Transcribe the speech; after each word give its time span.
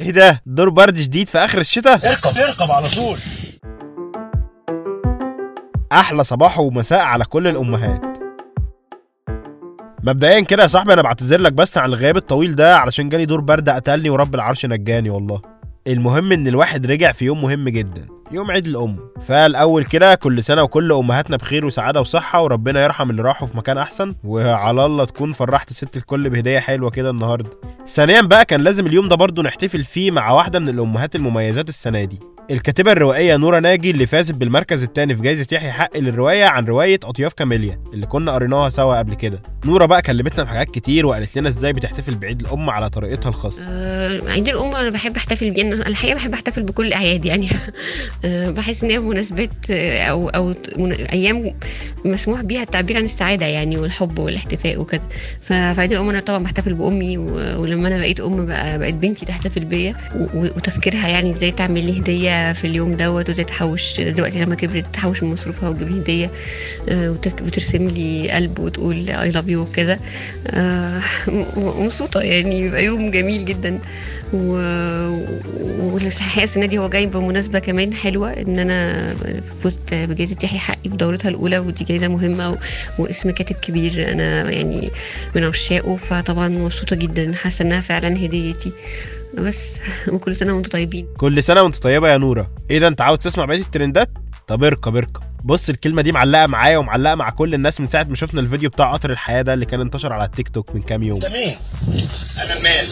إيه 0.00 0.10
ده؟ 0.10 0.42
دور 0.46 0.68
برد 0.68 0.98
شديد 1.00 1.28
في 1.28 1.38
آخر 1.38 1.58
الشتاء؟ 1.58 2.10
اركب 2.10 2.38
اركب 2.38 2.70
على 2.70 2.88
طول. 2.90 3.18
أحلى 5.92 6.24
صباح 6.24 6.58
ومساء 6.58 7.00
على 7.00 7.24
كل 7.24 7.46
الأمهات. 7.46 8.06
مبدئيا 10.02 10.40
كده 10.40 10.62
يا 10.62 10.68
صاحبي 10.68 10.92
أنا 10.92 11.02
بعتذر 11.02 11.40
لك 11.40 11.52
بس 11.52 11.78
عن 11.78 11.88
الغياب 11.88 12.16
الطويل 12.16 12.56
ده 12.56 12.76
علشان 12.78 13.08
جالي 13.08 13.26
دور 13.26 13.40
برد 13.40 13.68
قتلني 13.68 14.10
ورب 14.10 14.34
العرش 14.34 14.66
نجاني 14.66 15.10
والله. 15.10 15.42
المهم 15.86 16.32
إن 16.32 16.46
الواحد 16.48 16.86
رجع 16.86 17.12
في 17.12 17.24
يوم 17.24 17.42
مهم 17.42 17.68
جدا. 17.68 18.06
يوم 18.32 18.50
عيد 18.50 18.66
الأم. 18.66 18.96
فالأول 19.26 19.84
كده 19.84 20.14
كل 20.14 20.44
سنة 20.44 20.62
وكل 20.62 20.92
أمهاتنا 20.92 21.36
بخير 21.36 21.66
وسعادة 21.66 22.00
وصحة 22.00 22.42
وربنا 22.42 22.84
يرحم 22.84 23.10
اللي 23.10 23.22
راحوا 23.22 23.48
في 23.48 23.56
مكان 23.56 23.78
أحسن. 23.78 24.14
وعلى 24.24 24.84
الله 24.86 25.04
تكون 25.04 25.32
فرحت 25.32 25.72
ست 25.72 25.96
الكل 25.96 26.30
بهدية 26.30 26.58
حلوة 26.58 26.90
كده 26.90 27.10
النهارده. 27.10 27.50
ثانيا 27.88 28.20
بقى 28.20 28.44
كان 28.44 28.60
لازم 28.60 28.86
اليوم 28.86 29.08
ده 29.08 29.16
برضه 29.16 29.42
نحتفل 29.42 29.84
فيه 29.84 30.10
مع 30.10 30.30
واحدة 30.30 30.58
من 30.58 30.68
الأمهات 30.68 31.16
المميزات 31.16 31.68
السنة 31.68 32.04
دي. 32.04 32.18
الكاتبة 32.50 32.92
الروائية 32.92 33.36
نوره 33.36 33.58
ناجي 33.58 33.90
اللي 33.90 34.06
فازت 34.06 34.34
بالمركز 34.34 34.82
الثاني 34.82 35.16
في 35.16 35.22
جائزه 35.22 35.46
يحيى 35.52 35.70
حق 35.70 35.96
للرواية 35.96 36.44
عن 36.44 36.64
رواية 36.64 37.00
أطياف 37.04 37.34
كاميليا 37.34 37.80
اللي 37.92 38.06
كنا 38.06 38.32
قريناها 38.32 38.68
سوا 38.68 38.98
قبل 38.98 39.14
كده. 39.14 39.42
نوره 39.64 39.86
بقى 39.86 40.02
كلمتنا 40.02 40.44
في 40.44 40.50
حاجات 40.50 40.70
كتير 40.70 41.06
وقالت 41.06 41.38
لنا 41.38 41.48
إزاي 41.48 41.72
بتحتفل 41.72 42.14
بعيد 42.14 42.40
الأم 42.40 42.70
على 42.70 42.90
طريقتها 42.90 43.28
الخاصة. 43.28 43.64
آه، 43.68 44.20
عيد 44.30 44.48
الأم 44.48 44.74
أنا 44.74 44.90
بحب 44.90 45.16
أحتفل 45.16 45.50
بيه. 45.50 45.72
الحقيقة 45.72 46.14
بحب 46.14 46.34
أحتفل 46.34 46.62
بكل 46.62 46.86
الأعياد 46.86 47.24
يعني. 47.24 47.48
بحس 48.24 48.84
إن 48.84 48.90
هي 48.90 48.98
مناسبات 48.98 49.50
آه، 49.70 50.02
أو 50.04 50.54
من- 50.78 50.92
أيام 50.92 51.54
مسموح 52.04 52.40
بيها 52.40 52.62
التعبير 52.62 52.96
عن 52.96 53.04
السعادة 53.04 53.46
يعني 53.46 53.76
والحب 53.78 54.18
والاحتفاء 54.18 54.80
وكذا 54.80 55.02
ف- 55.42 55.52
في 55.52 55.80
عيد 55.80 55.92
الأم 55.92 56.08
أنا 56.08 56.20
طبعا 56.20 56.42
بحتفل 56.42 56.74
بأمي 56.74 57.18
و- 57.18 57.60
ولما 57.62 57.88
أنا 57.88 57.98
بقيت 57.98 58.20
أم 58.20 58.46
بقى 58.46 58.78
بقت 58.78 58.94
بنتي 58.94 59.26
تحتفل 59.26 59.64
بيا 59.64 59.94
وتفكيرها 60.34 61.08
يعني 61.08 61.30
إزاي 61.30 61.50
تعمل 61.50 61.84
لي 61.86 61.98
هدية 62.00 62.52
في 62.52 62.66
اليوم 62.66 62.92
دوت 62.94 63.28
وإزاي 63.28 63.44
تحوش 63.44 64.00
دلوقتي 64.00 64.40
لما 64.44 64.54
كبرت 64.54 64.86
تحوش 64.94 65.22
من 65.22 65.30
مصروفها 65.32 65.68
وتجيب 65.68 65.88
لي 65.88 66.00
هدية 66.00 66.30
آه، 66.88 67.10
وترسم 67.10 67.88
لي 67.88 68.30
قلب 68.30 68.58
وتقول 68.58 69.06
I 69.08 69.34
love 69.34 69.48
you 69.48 69.56
وكذا 69.56 69.98
آه، 70.46 71.00
م- 71.28 71.84
مبسوطة 71.84 72.20
يعني 72.20 72.62
بيبقى 72.62 72.84
يوم 72.84 73.10
جميل 73.10 73.44
جدا. 73.44 73.78
و... 74.32 74.56
والحقيقة 75.80 76.44
السنة 76.44 76.66
دي 76.66 76.78
هو 76.78 76.88
جاي 76.88 77.06
بمناسبة 77.06 77.58
كمان 77.58 77.94
حلوة 78.06 78.30
إن 78.30 78.58
أنا 78.58 79.14
فزت 79.40 79.94
بجائزة 79.94 80.36
يحيى 80.42 80.58
حقي 80.58 80.90
في 80.90 80.96
دورتها 80.96 81.28
الأولى 81.28 81.58
ودي 81.58 81.84
جائزة 81.84 82.08
مهمة 82.08 82.50
و... 82.50 82.56
واسم 82.98 83.30
كاتب 83.30 83.56
كبير 83.56 84.12
أنا 84.12 84.50
يعني 84.50 84.90
من 85.34 85.44
عشاقه 85.44 85.96
فطبعا 85.96 86.48
مبسوطة 86.48 86.96
جدا 86.96 87.34
حاسة 87.34 87.62
إنها 87.62 87.80
فعلا 87.80 88.24
هديتي. 88.24 88.72
بس 89.34 89.80
وكل 90.12 90.36
سنة 90.36 90.54
وأنتم 90.54 90.70
طيبين. 90.70 91.06
كل 91.16 91.42
سنة 91.42 91.62
وانت 91.62 91.76
طيبة 91.76 92.08
يا 92.08 92.16
نورة. 92.16 92.50
إيه 92.70 92.78
ده 92.78 92.88
أنت 92.88 93.00
عاوز 93.00 93.18
تسمع 93.18 93.44
بقية 93.44 93.60
الترندات؟ 93.60 94.10
طب 94.48 94.64
اركب 94.64 94.96
اركب. 94.96 95.22
بص 95.44 95.68
الكلمة 95.68 96.02
دي 96.02 96.12
معلقة 96.12 96.46
معايا 96.46 96.78
ومعلقة 96.78 97.14
مع 97.14 97.30
كل 97.30 97.54
الناس 97.54 97.80
من 97.80 97.86
ساعة 97.86 98.04
ما 98.04 98.14
شفنا 98.14 98.40
الفيديو 98.40 98.70
بتاع 98.70 98.92
قطر 98.92 99.10
الحياة 99.10 99.42
ده 99.42 99.54
اللي 99.54 99.66
كان 99.66 99.80
انتشر 99.80 100.12
على 100.12 100.24
التيك 100.24 100.48
توك 100.48 100.74
من 100.74 100.82
كام 100.82 101.02
يوم. 101.02 101.18
مين؟ 101.32 101.56
أنا 102.38 102.56
المال 102.58 102.88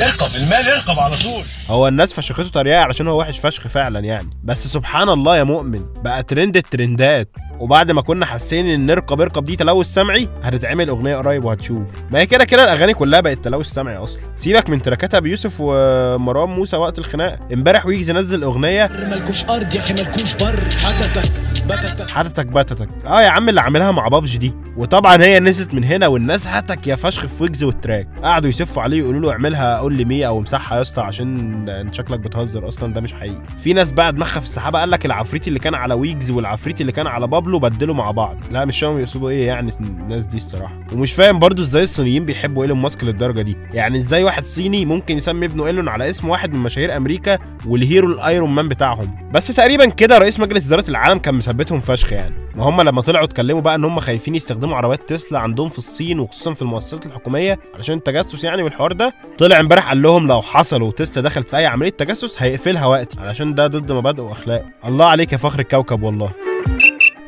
اركب 0.00 0.34
المال 0.34 0.68
اركب 0.68 0.98
على 0.98 1.16
طول. 1.16 1.44
هو 1.66 1.88
الناس 1.88 2.12
فشخته 2.12 2.48
طريقه 2.50 2.80
علشان 2.80 3.08
هو 3.08 3.20
وحش 3.20 3.38
فشخ 3.38 3.68
فعلا 3.68 4.00
يعني. 4.00 4.30
بس 4.44 4.66
سبحان 4.66 5.08
الله 5.08 5.36
يا 5.36 5.42
مؤمن 5.42 5.84
بقى 6.04 6.22
ترند 6.22 6.56
الترندات. 6.56 7.28
وبعد 7.58 7.90
ما 7.90 8.02
كنا 8.02 8.26
حاسين 8.26 8.66
إن 8.66 8.86
نركب 8.86 9.20
اركب 9.20 9.44
دي 9.44 9.56
تلوث 9.56 9.86
سمعي 9.86 10.28
هتتعمل 10.42 10.88
أغنية 10.88 11.16
قريب 11.16 11.44
وهتشوف. 11.44 12.02
ما 12.10 12.18
هي 12.18 12.26
كده 12.26 12.44
كده 12.44 12.64
الأغاني 12.64 12.94
كلها 12.94 13.20
بقت 13.20 13.38
تلوث 13.38 13.66
سمعي 13.66 13.96
أصلا. 13.96 14.20
سيبك 14.36 14.70
من 14.70 14.82
تراكات 14.82 15.14
ابي 15.14 15.30
يوسف 15.30 15.56
ومروان 15.60 16.48
موسى 16.48 16.76
وقت 16.76 16.98
الخناقه 16.98 17.38
امبارح 17.52 17.86
ويجز 17.86 18.10
نزل 18.10 18.42
أغنية 18.42 18.90
ملكوش 19.10 19.44
أرض 19.44 19.74
يا 19.74 19.80
أخي 19.80 19.94
ملكوش 19.94 20.34
بر. 20.34 20.68
حتتك 20.84 21.32
بتتك. 21.62 22.10
حتتك 22.10 22.46
بتتك. 22.46 22.88
آه 23.06 23.20
يا 23.22 23.28
عم 23.28 23.48
اللي 23.48 23.60
عاملها 23.60 23.90
مع 23.90 24.08
بابجي 24.08 24.38
دي. 24.38 24.54
وطبعا 24.76 25.22
هي 25.22 25.40
نزلت 25.40 25.74
من 25.74 25.84
هنا 25.84 26.06
والناس 26.06 26.46
هاتك 26.46 26.86
يا 26.86 26.96
فشخ 26.96 27.26
في 27.26 27.42
ويجز 27.42 27.62
وال 27.64 27.75
track. 27.75 28.08
قعدوا 28.22 28.48
يسفوا 28.50 28.82
عليه 28.82 28.98
يقولوا 28.98 29.20
له 29.20 29.32
اعملها 29.32 29.78
قول 29.78 29.96
لي 29.96 30.04
100 30.04 30.26
أو 30.26 30.38
امسحها 30.38 30.76
يا 30.76 30.82
اسطى 30.82 31.02
عشان 31.02 31.68
انت 31.68 31.94
شكلك 31.94 32.20
بتهزر 32.20 32.68
أصلا 32.68 32.92
ده 32.92 33.00
مش 33.00 33.12
حقيقي. 33.12 33.42
في 33.62 33.72
ناس 33.72 33.90
بقى 33.92 34.12
دماغها 34.12 34.40
في 34.40 34.46
السحابة 34.46 34.78
قال 34.80 34.90
لك 34.90 35.06
العفريت 35.06 35.48
اللي 35.48 35.58
كان 35.58 35.74
على 35.74 35.94
ويجز 35.94 36.30
والعفريت 36.30 36.80
اللي 36.80 36.92
كان 36.92 37.06
على 37.06 37.26
بابلو 37.26 37.58
بدلوا 37.58 37.94
مع 37.94 38.10
بعض. 38.10 38.36
لا 38.52 38.64
مش 38.64 38.80
فاهم 38.80 38.98
يقصدوا 38.98 39.30
إيه 39.30 39.46
يعني 39.46 39.70
الناس 39.80 40.26
دي 40.26 40.36
الصراحة. 40.36 40.74
ومش 40.92 41.12
فاهم 41.12 41.38
برضو 41.38 41.62
إزاي 41.62 41.82
الصينيين 41.82 42.24
بيحبوا 42.24 42.62
إيلون 42.62 42.78
ماسك 42.78 43.04
للدرجة 43.04 43.42
دي. 43.42 43.56
يعني 43.74 43.98
إزاي 43.98 44.24
واحد 44.24 44.44
صيني 44.44 44.84
ممكن 44.84 45.16
يسمي 45.16 45.46
ابنه 45.46 45.66
إيلون 45.66 45.88
على 45.88 46.10
اسم 46.10 46.28
واحد 46.28 46.54
من 46.54 46.62
مشاهير 46.62 46.96
أمريكا 46.96 47.38
وال 47.66 48.06
hero 48.12 48.29
ال 48.29 48.33
Iron 48.33 48.50
Man 48.50 48.68
بتاعهم. 48.68 49.30
بس 49.34 49.46
تقريبا 49.48 49.86
كده 49.86 50.18
رئيس 50.18 50.40
مجلس 50.40 50.66
إدارة 50.66 50.90
العالم 50.90 51.18
كان 51.18 51.34
مثبتهم 51.50 51.80
فشخ 51.80 52.12
يعني. 52.12 52.34
ما 52.54 52.64
هم 52.64 52.80
لما 52.82 53.00
طلعوا 53.02 53.24
اتكلموا 53.24 53.60
بقى 53.60 53.74
إن 53.74 53.84
هم 53.84 54.00
خايفين 54.00 54.34
يستخدموا 54.34 54.76
عربيات 54.76 55.02
تسلا 55.02 55.38
عندهم 55.38 55.68
في 55.68 55.78
الصين 55.78 56.20
وخصوصا 56.20 56.54
في 56.54 56.62
المؤسسات 56.62 57.06
الحكومية 57.06 57.58
علشان 57.74 57.96
التجسس 57.96 58.44
يعني 58.44 58.62
والحوار 58.62 58.92
ده. 58.92 59.14
طلع 59.38 59.60
امبارح 59.60 59.88
قال 59.88 60.02
لهم 60.02 60.26
لو 60.26 60.42
حصل 60.42 60.82
وتسلا 60.82 61.22
دخلت 61.22 61.50
في 61.50 61.56
أي 61.56 61.66
عملية 61.66 61.90
تجسس 61.90 62.42
هيقفلها 62.42 62.86
وقتي 62.86 63.20
علشان 63.20 63.54
ده 63.54 63.66
ضد 63.66 63.92
مبادئه 63.92 64.22
واخلاقه 64.22 64.64
الله 64.86 65.04
عليك 65.06 65.32
يا 65.32 65.36
فخر 65.38 65.60
الكوكب 65.60 66.02
والله. 66.02 66.30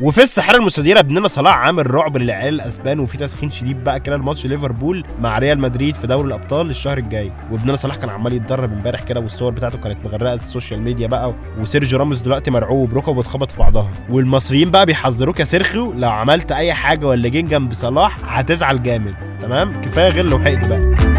وفي 0.01 0.23
الساحرة 0.23 0.57
المستديرة 0.57 1.01
ابننا 1.01 1.29
صلاح 1.29 1.57
عامل 1.57 1.91
رعب 1.95 2.17
للعيال 2.17 2.55
الأسبان 2.55 3.01
وفي 3.01 3.19
تسخين 3.19 3.51
شديد 3.51 3.85
بقى 3.85 4.01
كده 4.01 4.17
لماتش 4.17 4.47
ليفربول 4.47 5.05
مع 5.21 5.39
ريال 5.39 5.59
مدريد 5.59 5.97
في 5.97 6.07
دوري 6.07 6.29
الأبطال 6.29 6.71
الشهر 6.71 6.99
الجاي. 6.99 7.33
وابننا 7.51 7.77
صلاح 7.77 7.97
كان 7.97 8.11
عمال 8.11 8.33
يتدرب 8.33 8.73
امبارح 8.73 9.03
كده 9.03 9.21
والصور 9.21 9.53
بتاعته 9.53 9.79
كانت 9.79 10.07
مغرقة 10.07 10.35
ال 10.35 10.42
social 10.42 10.83
media 10.83 11.07
بقى 11.07 11.35
وسيرجيو 11.61 11.99
راموس 11.99 12.19
دلوقتي 12.21 12.51
مرعوب 12.51 12.95
ركبه 12.97 13.21
اتخبط 13.21 13.51
في 13.51 13.59
بعضها. 13.59 13.91
والمصريين 14.11 14.71
بقى 14.71 14.87
بيحذروك 14.87 15.41
يا 15.41 15.45
سيرخيو 15.45 15.93
لو 15.93 16.11
عملت 16.11 16.53
أي 16.53 16.75
حاجة 16.75 17.07
ولا 17.07 17.29
جين 17.29 17.49
جنب 17.49 17.73
صلاح 17.75 18.39
هتزعل 18.39 18.83
جامد. 18.83 19.15
تمام؟ 19.41 19.81
كفاية 19.81 20.09
غل 20.09 20.35
وحقد 20.35 20.69
بقى. 20.69 21.12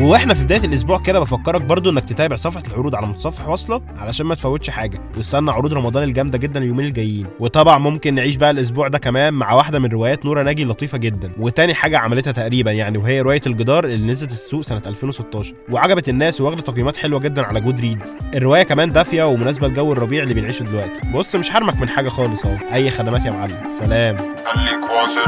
وإحنا 0.00 0.34
في 0.34 0.44
بداية 0.44 0.64
الأسبوع 0.64 0.98
كده 0.98 1.20
بفكرك 1.20 1.62
برضو 1.62 1.90
إنك 1.90 2.04
تتابع 2.04 2.36
صفحة 2.36 2.62
العروض 2.68 2.94
على 2.94 3.06
متصفح 3.06 3.48
واصله 3.48 3.82
علشان 3.98 4.26
ما 4.26 4.34
تفوتش 4.34 4.70
حاجة. 4.70 5.00
واستنى 5.16 5.50
عروض 5.50 5.74
رمضان 5.74 6.02
الجامدة 6.02 6.38
جدا 6.38 6.60
اليومين 6.60 6.86
الجايين. 6.86 7.26
وطبعا 7.40 7.78
ممكن 7.78 8.14
نعيش 8.14 8.36
بقى 8.36 8.50
الأسبوع 8.50 8.88
ده 8.88 8.98
كمان 8.98 9.34
مع 9.34 9.52
واحدة 9.54 9.78
من 9.78 9.88
روايات 9.88 10.24
نورة 10.26 10.42
ناجي 10.42 10.64
لطيفة 10.64 10.98
جدا. 10.98 11.32
وتاني 11.38 11.74
حاجة 11.74 11.98
عملتها 11.98 12.32
تقريبا 12.32 12.70
يعني 12.72 12.98
وهي 12.98 13.20
رواية 13.20 13.40
الجدار 13.46 13.84
اللي 13.84 14.06
نزلت 14.12 14.32
السوق 14.32 14.62
سنة 14.62 14.82
2016 14.86 15.54
وعجبت 15.70 16.08
الناس 16.08 16.40
واخدة 16.40 16.62
تقييمات 16.62 16.96
حلوة 16.96 17.20
جدا 17.20 17.42
على 17.42 17.60
Goodreads 17.60 18.16
الرواية 18.34 18.62
كمان 18.62 18.90
دافية 18.90 19.22
ومناسبة 19.24 19.68
لجو 19.68 19.92
الربيع 19.92 20.22
اللي 20.22 20.34
بنعيشه 20.34 20.62
دلوقتي. 20.62 21.12
بص 21.14 21.36
مش 21.36 21.50
حارمك 21.50 21.80
من 21.80 21.88
حاجة 21.88 22.08
خالص 22.08 22.46
أهو. 22.46 22.56
أي 22.72 22.90
خدمات 22.90 23.24
يا 23.24 23.30
معلم. 23.30 23.62
سلام. 23.78 24.16
خليك 24.16 24.82
واصل. 24.82 25.20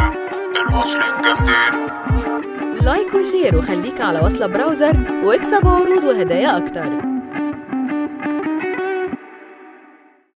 الواصلين 0.69 1.03
جامدين. 1.25 1.89
like 2.83 3.15
و 3.15 3.22
share 3.22 3.57
وخليك 3.57 4.01
على 4.01 4.21
واصلة 4.21 4.47
browser 4.47 4.97
واكسب 5.25 5.67
عروض 5.67 6.05
وهدايا 6.05 6.57
أكتر. 6.57 7.18